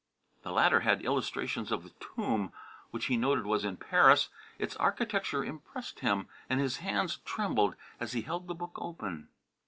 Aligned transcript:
The 0.41 0.51
latter 0.51 0.79
had 0.79 1.03
illustrations 1.05 1.71
of 1.71 1.83
the 1.83 1.91
tomb, 1.99 2.51
which 2.89 3.05
he 3.05 3.17
noted 3.17 3.45
was 3.45 3.63
in 3.63 3.77
Paris. 3.77 4.29
Its 4.57 4.75
architecture 4.77 5.45
impressed 5.45 5.99
him, 5.99 6.27
and 6.49 6.59
his 6.59 6.77
hands 6.77 7.17
trembled 7.17 7.75
as 7.99 8.13
he 8.13 8.23
held 8.23 8.47
the 8.47 8.55
book 8.55 8.71
open. 8.81 9.27